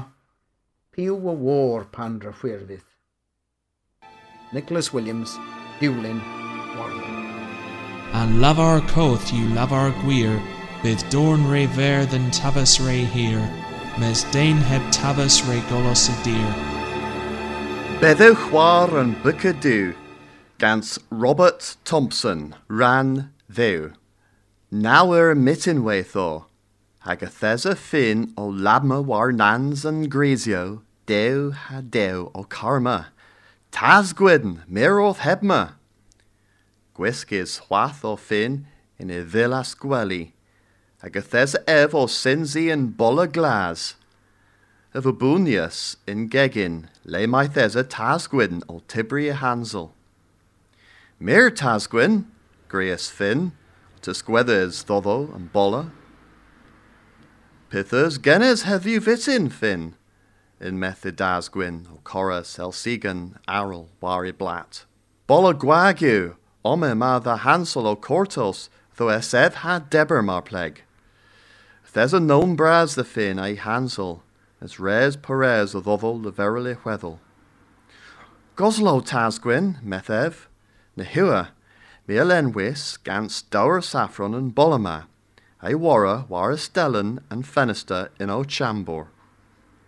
piw 0.95 1.17
y 1.17 1.35
war 1.45 1.85
pan 1.95 2.19
ryffwyrddith. 2.23 2.87
Nicholas 4.53 4.93
Williams, 4.93 5.37
Diwlyn, 5.79 6.19
Warwick. 6.77 7.21
A'n 8.15 8.39
lafar 8.43 8.81
coth 8.91 9.31
yw 9.35 9.53
lafar 9.55 9.93
gwir, 10.01 10.35
bydd 10.81 11.05
dorn 11.13 11.47
re 11.51 11.63
fer 11.77 12.05
than 12.05 12.27
tafas 12.35 12.79
re 12.83 12.99
hir, 13.15 13.39
mes 13.99 14.25
dain 14.35 14.59
heb 14.71 14.83
tafas 14.91 15.39
re 15.47 15.61
golos 15.69 16.09
y 16.11 16.19
dir. 16.27 16.70
Beddew 18.01 18.33
chwar 18.33 18.89
yn 18.97 19.11
byca 19.21 19.51
diw, 19.61 19.91
gans 20.57 20.97
Robert 21.11 21.75
Thompson, 21.85 22.55
ran 22.67 23.29
ddew. 23.45 23.91
Nawer 24.73 25.35
mitin 25.37 25.83
weith 25.85 26.15
o, 26.17 26.47
hag 27.05 27.21
thesa 27.21 27.75
ffyn 27.77 28.31
o 28.33 28.47
labma 28.49 28.97
war 29.05 29.29
nans 29.31 29.85
yn 29.85 30.09
grisio, 30.09 30.81
dew 31.05 31.51
ha 31.51 31.83
dew 31.85 32.31
o 32.33 32.41
karma. 32.41 33.13
Tas 33.69 34.17
gwydn, 34.17 34.63
mir 34.65 34.97
oth 34.97 35.21
hebma, 35.21 35.77
Gwisg 36.97 37.31
is 37.37 37.61
chwath 37.67 38.01
o 38.03 38.15
fin 38.15 38.65
in 38.97 39.13
e 39.13 39.21
ddilas 39.21 39.77
gwely, 39.77 40.33
ag 41.05 41.21
y 41.21 41.21
thes 41.21 41.53
ef 41.69 41.93
o 41.93 42.07
sinsi 42.09 42.71
yn 42.73 42.95
bola 42.97 43.29
glas. 43.29 43.91
Fabwnius 44.99 45.95
in 46.05 46.27
gegin, 46.29 46.89
le 47.05 47.25
mae 47.25 47.47
thes 47.47 47.77
y 47.79 47.83
tasgwyn 47.83 48.61
o 48.67 48.81
tibri 48.89 49.31
hansel. 49.31 49.93
Mir 51.17 51.49
tasgwyn, 51.49 52.25
greus 52.67 53.09
fin, 53.09 53.53
tysgweddys 54.01 54.83
ddoddo 54.83 55.33
yn 55.33 55.47
bola. 55.53 55.91
Pithers 57.71 58.21
genes 58.21 58.63
you 58.85 58.99
fitin 58.99 59.49
fin, 59.49 59.95
in 60.59 60.77
o 61.89 61.99
cora 62.03 62.41
selsigan 62.41 63.37
arl 63.47 63.87
wari 64.01 64.33
blat. 64.33 64.83
Bola 65.25 65.53
gwagiw, 65.53 66.35
ome 66.65 66.97
ma 66.97 67.17
the 67.19 67.37
hansel 67.37 67.87
o 67.87 67.95
cortos, 67.95 68.67
tho 68.97 69.07
esef 69.07 69.53
had 69.63 69.89
deber 69.89 70.21
mar 70.21 70.41
pleg. 70.41 70.81
Thes 71.93 72.11
a 72.11 72.19
known 72.19 72.57
bras 72.57 72.95
the 72.95 73.05
fin 73.05 73.39
a 73.39 73.55
hansel, 73.55 74.23
as 74.61 74.79
res 74.79 75.15
perez 75.15 75.73
o 75.73 75.81
ddodol 75.81 76.21
the 76.23 76.31
verily 76.31 76.75
weddle. 76.85 77.19
Goslo 78.55 79.01
tasgwyn, 79.01 79.81
methev, 79.83 80.45
na 80.95 81.03
hua, 81.03 81.49
mi 82.07 82.15
elenwys 82.15 83.01
gans 83.03 83.41
dower 83.41 83.81
saffron 83.81 84.35
and 84.35 84.53
bolama, 84.53 85.05
a 85.63 85.71
wara 85.71 86.29
war 86.29 86.53
stellan 86.53 87.19
and 87.29 87.45
fenister 87.45 88.09
in 88.19 88.29
o 88.29 88.43
chambor. 88.43 89.07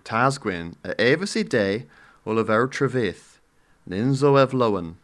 Tasgwyn 0.03 0.75
a 0.83 0.95
evis 0.95 1.39
i 1.39 1.43
day 1.43 1.85
o 2.25 2.31
le 2.31 2.43
ver 2.43 2.67
trevith, 2.67 3.37
ninzo 3.87 4.41
ev 4.41 4.51
lowen. 4.51 4.95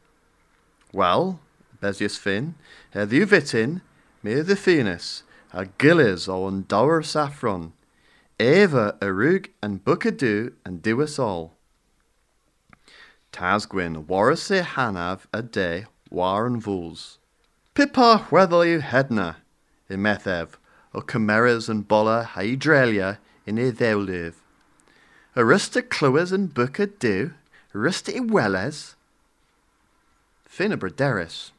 Well, 0.92 1.40
Besius 1.82 2.18
fin, 2.18 2.56
heddiw 2.96 3.28
fitin, 3.28 3.82
mi 4.24 4.42
the 4.42 4.56
finis, 4.56 5.24
a 5.54 5.66
gillis 5.66 6.28
o 6.28 6.50
dower 6.50 7.02
saffron, 7.02 7.74
Eva 8.42 8.98
a 9.02 9.12
rug 9.12 9.50
and 9.62 9.84
bucadoo 9.84 10.54
and 10.64 10.82
do 10.82 11.02
us 11.02 11.20
all. 11.20 11.58
Tasgwyn 13.34 14.08
waris 14.08 14.50
e 14.50 14.62
hanav 14.62 15.26
a 15.34 15.42
day 15.42 15.88
war 16.10 16.48
and. 16.48 17.18
Pippa 17.74 18.28
whether 18.30 18.64
hedna, 18.80 19.36
i 19.90 19.96
methev, 19.96 20.52
o 20.96 21.02
chimeras 21.02 21.68
and 21.68 21.86
bolla 21.86 22.26
hydrelia 22.28 23.18
in 23.46 23.58
ddewlydd. 23.58 24.36
Arista 25.36 25.82
clywes 25.82 26.32
and 26.32 26.54
bucadoo, 26.54 27.34
arista 27.76 28.16
i 28.16 28.20
weles. 28.22 28.96
Finna. 30.50 31.52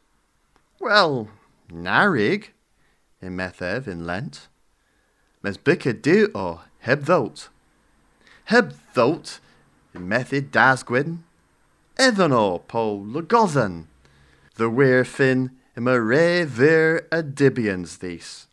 Well, 0.81 1.29
narig, 1.71 2.49
in 3.21 3.37
methev 3.37 3.87
in 3.87 4.07
Lent. 4.07 4.49
Mes 5.43 5.59
bucadoo 5.59 6.31
o 6.35 6.63
heb 6.81 7.05
thot. 7.05 7.49
Heb 8.45 8.75
in 9.95 10.09
method 10.09 10.51
dasgwyn. 10.51 11.19
Evan 11.99 12.33
o 12.33 12.59
po 12.59 12.99
lagothan. 12.99 13.87
The 14.55 14.71
weir 14.71 15.05
fin 15.05 15.51
im 15.77 15.89
a 15.89 16.01
re 16.01 16.45
vir 16.45 17.07
a 17.13 17.23
dibians 17.23 17.99
these. 17.99 18.47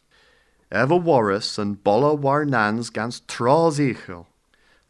Ever 0.71 0.95
warus 0.95 1.57
and 1.57 1.83
bolla 1.83 2.13
war 2.13 2.45
nans 2.45 2.89
gans 2.89 3.21
tros 3.21 3.79
ichel. 3.79 4.25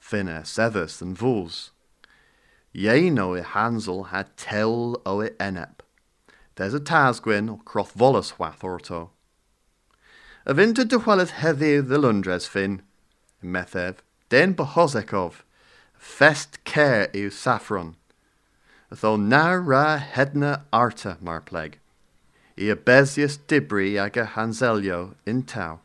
Finna 0.02 0.42
sevus 0.42 1.02
and 1.02 1.18
vools. 1.18 1.72
Ye 2.74 3.10
no 3.10 3.36
i 3.36 3.42
Hansel 3.42 4.06
had 4.06 4.36
tell 4.38 5.02
o 5.06 5.22
i 5.22 5.30
enep. 5.40 5.82
There's 6.56 6.74
a 6.74 6.80
tasgwyn 6.80 7.50
o 7.50 7.58
croth 7.64 7.94
volus 7.94 8.40
wath 8.40 8.64
orto. 8.64 9.12
A 10.46 10.54
vinter 10.54 10.86
de 10.86 10.98
wheleth 10.98 11.32
heddiw 11.32 11.88
the 11.88 11.98
lundres 11.98 12.48
fin, 12.48 12.82
methev, 13.48 13.96
den 14.30 14.54
behozekov, 14.54 15.44
fest 15.98 16.64
care 16.64 17.08
i'w 17.14 17.32
saffron. 17.32 17.96
Tho 18.90 19.18
na 19.18 19.52
ra 19.54 19.98
hedna 20.00 20.62
arta 20.72 21.18
mar 21.22 21.42
pleg. 21.42 21.80
I 22.58 22.70
a 22.72 22.76
besius 22.76 23.38
dibri 23.38 23.98
ag 24.00 24.18
a 24.18 24.26
hanselio 24.26 25.16
in 25.26 25.44
tau. 25.44 25.80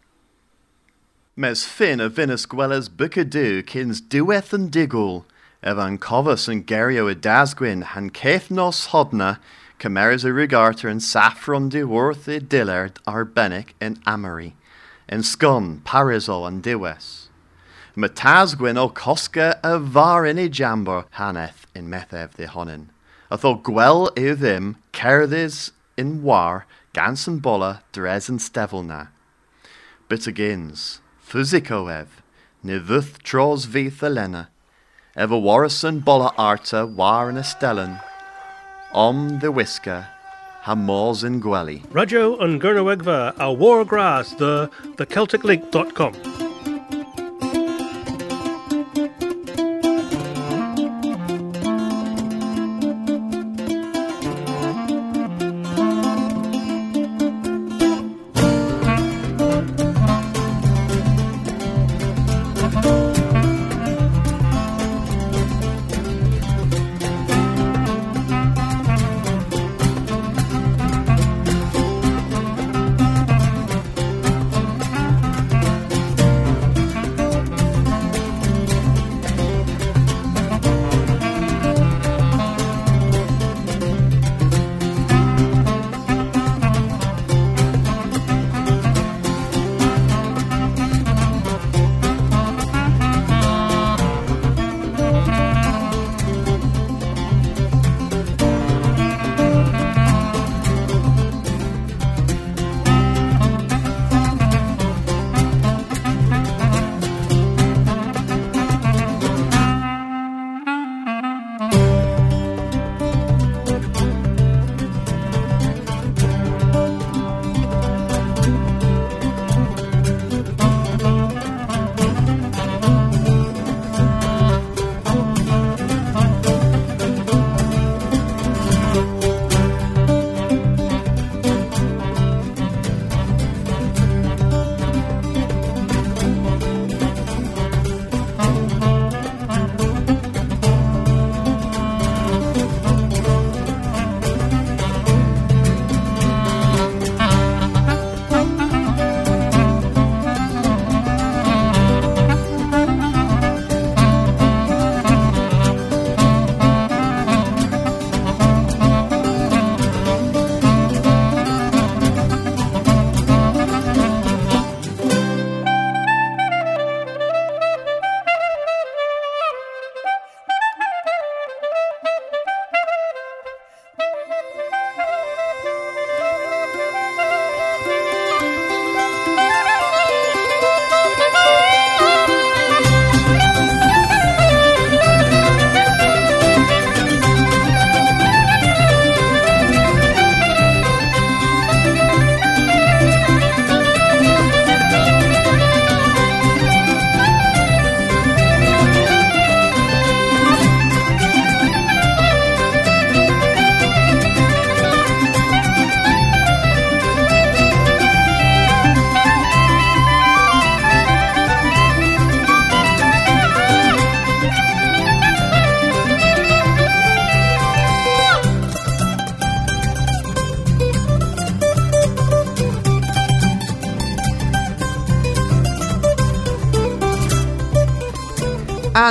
Mes 1.36 1.64
fin 1.64 2.00
a 2.00 2.08
vinus 2.08 2.46
gwellas 2.46 2.88
bucadoo 2.88 3.66
kins 3.66 4.00
dueth 4.00 4.52
and 4.52 4.70
digul, 4.70 5.24
evan 5.62 5.98
covus 5.98 6.48
and 6.48 6.66
gerio 6.66 7.08
a 7.10 7.14
dasgwyn 7.14 7.82
han 7.82 8.10
caith 8.10 8.50
nos 8.50 8.88
hodna, 8.88 9.38
cameras 9.78 10.24
a 10.24 10.32
rigarter 10.32 10.88
and 10.88 11.02
saffron 11.02 11.68
de 11.68 11.84
worth 11.84 12.26
dillard 12.48 12.94
arbenic 13.06 13.70
in 13.80 13.98
amory, 14.06 14.54
in 15.08 15.20
scun, 15.20 15.80
pariso 15.80 16.46
and 16.46 16.62
diwes. 16.62 17.21
Matasgwyn 17.96 18.78
o 18.78 18.88
cosca 18.88 19.60
a 19.62 19.78
var 19.78 20.24
in 20.24 20.38
e 20.38 20.48
jambor 20.48 21.04
haneth 21.16 21.66
in 21.74 21.88
methev 21.90 22.34
de 22.34 22.46
honin. 22.46 22.88
Atho 23.30 23.62
gwel 23.62 24.08
i 24.16 24.34
ddim 24.34 24.76
cerddys 24.94 25.72
in 25.98 26.22
war 26.22 26.64
gans 26.94 27.28
and 27.28 27.42
bolla 27.42 27.80
dres 27.92 28.30
and 28.30 28.40
stevelna. 28.40 29.08
But 30.08 30.20
agins, 30.20 31.00
physico 31.20 31.88
ev, 31.88 32.22
ne 32.62 32.78
vuth 32.78 33.22
tros 33.22 33.66
vith 33.66 34.02
elena, 34.02 34.48
ever 35.14 35.36
warison 35.36 36.00
bolla 36.00 36.32
arta 36.38 36.86
war 36.86 37.28
in 37.28 37.36
a 37.36 37.42
stellan, 37.42 38.00
om 38.94 39.40
the 39.40 39.52
whisker, 39.52 40.06
ha 40.62 40.74
mors 40.74 41.22
in 41.24 41.40
gwelly. 41.40 41.82
Rajo 41.90 42.38
and 42.38 42.58
Gurnawegva, 42.58 43.36
a 43.38 43.52
war 43.52 43.84
grass, 43.84 44.32
the 44.34 44.70
thecelticlink.com. 44.96 46.51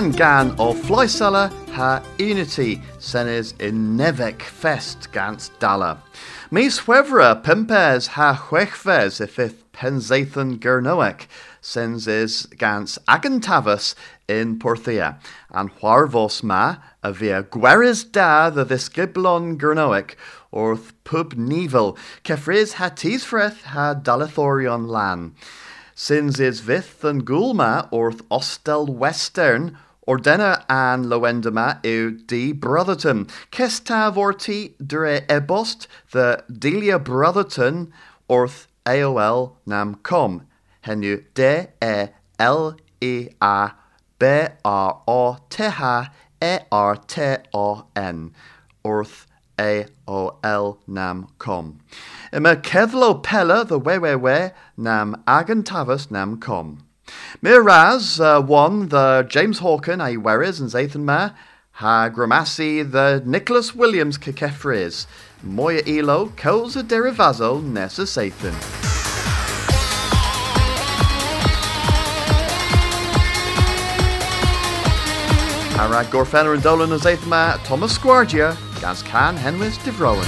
and 0.01 0.17
gan 0.17 0.55
o 0.57 0.73
Fleisella 0.73 1.51
ha 1.73 2.01
unity 2.17 2.81
senes 2.97 3.53
in 3.59 3.95
Nevek 3.95 4.41
fest 4.41 5.11
gans 5.11 5.49
dala. 5.59 6.01
Mis 6.49 6.79
huevra 6.79 7.43
pimpes 7.43 8.07
ha 8.07 8.33
huechves 8.49 9.21
ifith 9.21 9.61
penzathan 9.73 10.57
gernoek 10.57 11.27
sens 11.61 12.07
is 12.07 12.47
gans 12.57 12.97
agantavus 13.07 13.93
in 14.27 14.57
Porthia, 14.57 15.19
and 15.51 15.69
huarvos 15.75 16.41
ma 16.41 16.77
a 17.03 17.13
via 17.13 17.43
gueris 17.43 18.03
da 18.03 18.49
the 18.49 18.65
visgiblon 18.65 19.55
gernoek 19.57 20.15
orth 20.51 20.93
pub 21.03 21.33
nivel 21.33 21.95
kefris 22.23 22.73
ha 22.73 22.89
tisfreth 22.89 23.61
ha 23.75 23.93
dalathorion 23.93 24.87
lan. 24.87 25.35
Sins 25.93 26.39
is 26.39 26.61
vith 26.61 27.03
and 27.03 27.23
gulma 27.23 27.87
orth 27.91 28.27
ostel 28.29 28.87
western 28.87 29.77
Ordena 30.07 30.65
an 30.67 31.05
loendama 31.05 31.79
eu 31.83 32.11
di 32.11 32.53
Brotherton. 32.53 33.27
Kestav 33.51 34.15
orti 34.15 34.73
dre 34.83 35.21
ebost 35.29 35.85
the 36.11 36.43
Delia 36.51 36.97
Brotherton 36.97 37.93
orth 38.27 38.65
AOL 38.85 39.57
nam 39.65 39.95
com. 39.95 40.47
Henu 40.85 41.23
D 41.35 41.67
E 41.83 42.07
L 42.39 42.75
E 42.99 43.29
A 43.39 43.73
B 44.17 44.47
R 44.65 45.01
O 45.07 45.37
T 45.49 45.63
H 45.65 46.09
E 46.41 46.57
R 46.71 46.95
T 46.95 47.37
O 47.53 47.85
N. 47.95 48.33
Orth 48.83 49.27
AOL 49.59 50.77
nam 50.87 51.27
com. 51.37 51.79
Ima 52.33 52.55
kevlo 52.55 53.21
pella 53.21 53.63
the 53.63 53.79
wewewe 53.79 54.51
nam 54.75 55.23
agantavus 55.27 56.09
nam 56.09 56.39
com. 56.39 56.79
Miraz 57.41 58.19
uh, 58.19 58.41
won 58.45 58.89
the 58.89 59.25
James 59.29 59.59
Hawken 59.59 59.99
a 59.99 60.17
Weris 60.17 60.59
and 60.59 60.69
Zathan 60.69 61.03
Ma, 61.03 61.31
ha 61.71 62.09
Gramassi 62.09 62.83
the 62.89 63.23
Nicholas 63.25 63.73
Williams 63.73 64.17
Kekefriz, 64.17 65.07
Moya 65.41 65.81
Elo, 65.87 66.27
Koza 66.27 66.83
Derivazo, 66.83 67.63
Nessa 67.63 68.03
Sathan. 68.03 68.53
Harag 75.75 76.11
Gorfenner 76.11 76.53
and 76.53 76.61
Dolan 76.61 76.91
and 76.91 77.01
Zathan 77.01 77.27
Ma, 77.27 77.57
Thomas 77.63 77.97
Squardia, 77.97 78.55
Gans 78.81 79.01
Can 79.03 79.35
Henwis 79.35 79.77
Divrowan. 79.79 80.27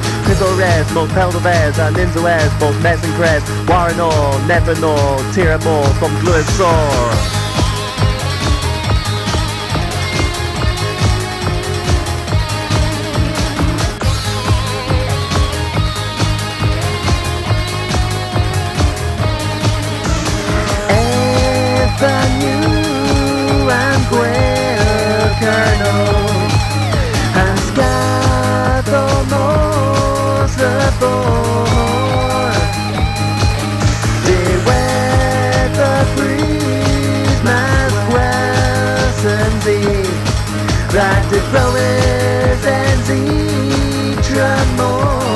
squares 39.61 40.07
and 40.95 41.31
the 41.31 41.39
flowers 41.49 42.65
and 42.65 43.01
the 43.05 44.21
tremor. 44.21 45.26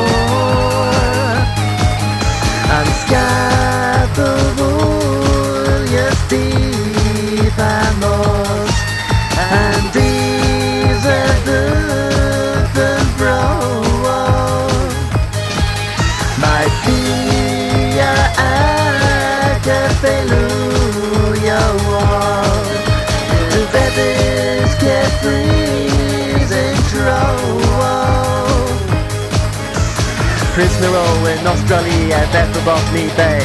Prisoner 30.81 30.97
in 31.29 31.45
Australia, 31.45 32.17
Beth 32.33 32.57
of 32.57 32.65
Botany 32.65 33.05
Bay. 33.15 33.39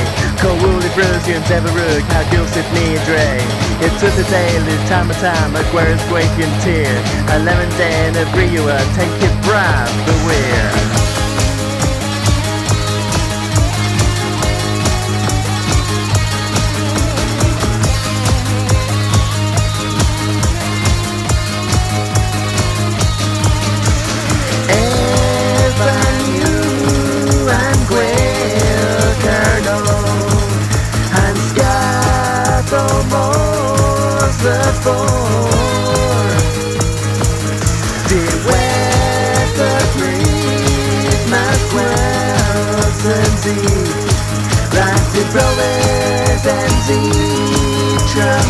Brusians 0.96 1.50
ever 1.50 1.68
rug, 1.68 2.00
how 2.08 2.22
gilsit 2.30 2.64
me 2.72 2.96
a 2.96 3.04
dre. 3.04 3.36
It's 3.84 4.02
a 4.02 4.60
lose 4.64 4.88
time 4.88 5.10
of 5.10 5.16
time, 5.18 5.52
like 5.52 5.66
where 5.74 5.90
is 5.90 6.00
Grapian 6.08 6.50
tear. 6.62 6.88
A 7.36 7.38
lemon 7.40 7.68
day 7.76 7.92
and 8.08 8.16
a 8.16 8.24
brewer, 8.32 8.78
take 8.96 9.12
it 9.20 9.44
bribe, 9.44 10.06
beware. 10.06 10.95
Tremor. 48.16 48.46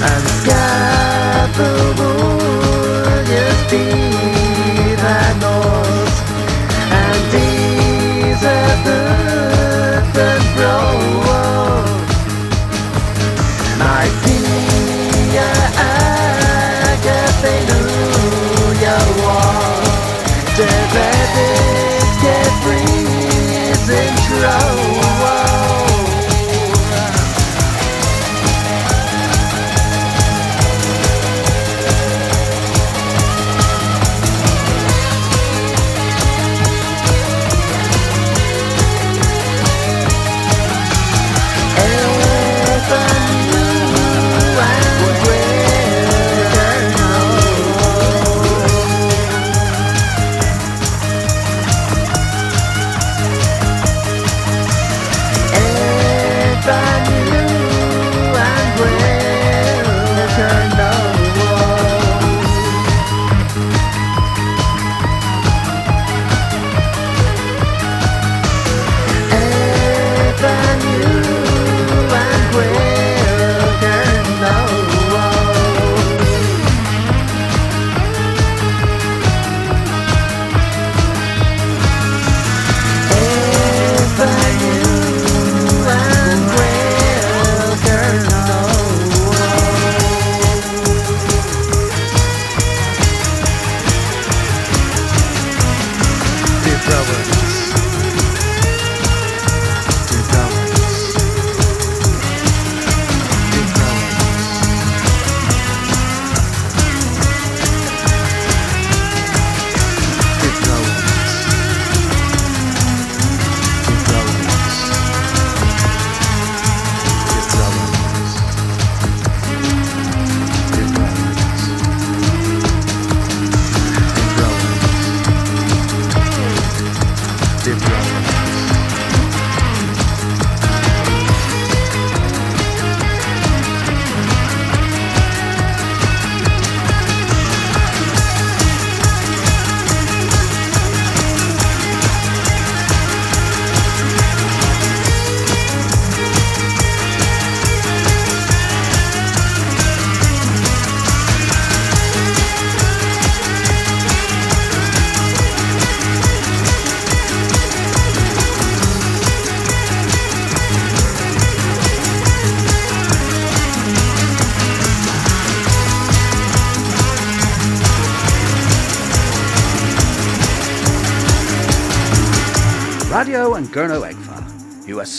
And 0.00 0.26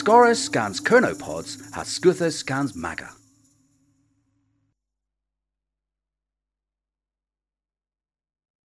Scorus 0.09 0.43
scans 0.43 0.81
Kerno 0.81 1.13
Pods, 1.13 1.59
has 1.71 1.87
Scuthus 1.87 2.35
scans 2.35 2.75
Maga. 2.75 3.18